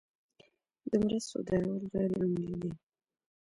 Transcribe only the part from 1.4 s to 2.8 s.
درول غیر عملي دي.